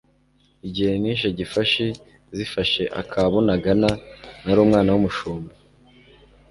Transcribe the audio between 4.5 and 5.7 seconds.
umwana w'umushumba,